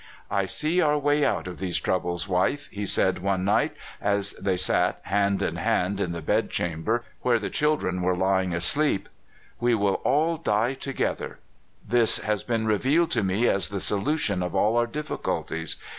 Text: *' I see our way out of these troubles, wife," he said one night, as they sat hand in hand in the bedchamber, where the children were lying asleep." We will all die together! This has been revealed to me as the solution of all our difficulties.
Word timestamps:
*' 0.21 0.31
I 0.41 0.47
see 0.47 0.81
our 0.81 0.97
way 0.97 1.23
out 1.23 1.45
of 1.45 1.59
these 1.59 1.79
troubles, 1.79 2.27
wife," 2.27 2.69
he 2.71 2.87
said 2.87 3.19
one 3.19 3.45
night, 3.45 3.75
as 4.01 4.31
they 4.41 4.57
sat 4.57 4.97
hand 5.03 5.43
in 5.43 5.57
hand 5.57 5.99
in 5.99 6.11
the 6.11 6.23
bedchamber, 6.23 7.05
where 7.21 7.37
the 7.37 7.51
children 7.51 8.01
were 8.01 8.17
lying 8.17 8.51
asleep." 8.51 9.09
We 9.61 9.75
will 9.75 10.01
all 10.03 10.37
die 10.37 10.73
together! 10.73 11.37
This 11.87 12.17
has 12.17 12.41
been 12.41 12.65
revealed 12.65 13.11
to 13.11 13.21
me 13.23 13.47
as 13.47 13.69
the 13.69 13.79
solution 13.79 14.41
of 14.41 14.55
all 14.55 14.75
our 14.75 14.87
difficulties. 14.87 15.75